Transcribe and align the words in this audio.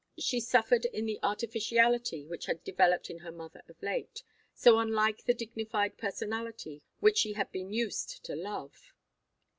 She 0.17 0.39
suffered 0.39 0.85
in 0.85 1.05
the 1.05 1.19
artificiality 1.21 2.25
which 2.25 2.47
had 2.47 2.63
developed 2.63 3.11
in 3.11 3.19
her 3.19 3.31
mother 3.31 3.61
of 3.69 3.79
late, 3.83 4.23
so 4.51 4.79
unlike 4.79 5.25
the 5.25 5.33
dignified 5.35 5.99
personality 5.99 6.81
which 7.01 7.19
she 7.19 7.33
had 7.33 7.51
been 7.51 7.71
used 7.71 8.23
to 8.25 8.35
love. 8.35 8.93